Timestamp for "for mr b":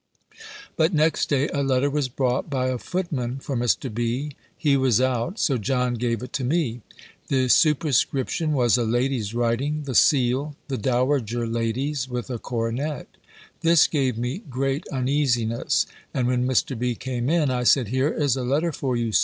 3.37-4.35